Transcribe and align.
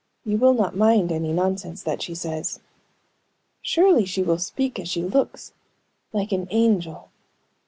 You 0.25 0.39
will 0.39 0.55
not 0.55 0.75
mind 0.75 1.11
any 1.11 1.31
nonsense 1.31 1.83
that 1.83 2.01
she 2.01 2.15
says." 2.15 2.59
"Surely 3.61 4.03
she 4.03 4.23
will 4.23 4.39
speak 4.39 4.79
as 4.79 4.89
she 4.89 5.03
looks, 5.03 5.53
like 6.11 6.31
an 6.31 6.47
angel." 6.49 7.09